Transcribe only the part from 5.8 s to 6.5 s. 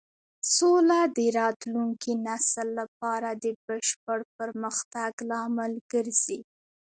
ګرځي.